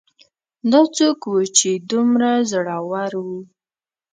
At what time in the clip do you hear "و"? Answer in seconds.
1.27-1.35, 3.25-3.27